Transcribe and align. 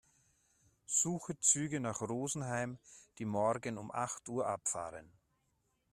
Suche 0.87 1.37
Züge 1.39 1.79
nach 1.79 2.01
Rosenheim, 2.01 2.79
die 3.19 3.25
morgen 3.25 3.77
um 3.77 3.91
acht 3.91 4.27
Uhr 4.29 4.47
abfahren. 4.47 5.11